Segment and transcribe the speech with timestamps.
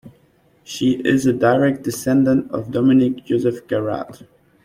[0.63, 4.25] She is a direct descendant of Dominique Joseph Garat.